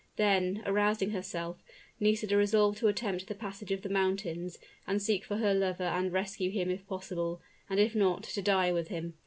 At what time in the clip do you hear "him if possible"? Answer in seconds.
6.49-7.39